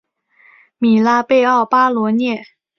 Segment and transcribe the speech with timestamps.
[0.79, 2.43] 米拉贝奥巴罗涅。